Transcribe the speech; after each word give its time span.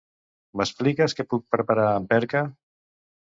M'expliques 0.61 1.15
què 1.19 1.25
puc 1.33 1.45
preparar 1.55 1.85
amb 1.99 2.09
perca? 2.15 2.41